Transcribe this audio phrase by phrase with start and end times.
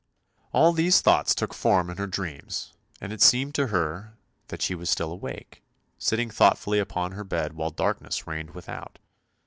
[0.51, 4.15] All these thoughts took form in her dreams, and it seemed to her
[4.47, 5.61] that she was still awake,
[5.99, 8.97] sitting thoughtfully upon her bed while darkness reigned without.